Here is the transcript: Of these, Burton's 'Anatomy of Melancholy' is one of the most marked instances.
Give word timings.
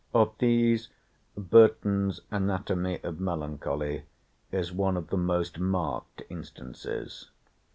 Of 0.15 0.35
these, 0.39 0.89
Burton's 1.37 2.21
'Anatomy 2.31 3.03
of 3.03 3.19
Melancholy' 3.19 4.05
is 4.51 4.71
one 4.71 4.97
of 4.97 5.11
the 5.11 5.17
most 5.17 5.59
marked 5.59 6.23
instances. 6.27 7.29